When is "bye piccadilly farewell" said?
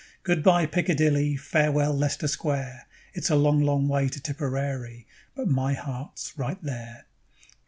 0.41-1.93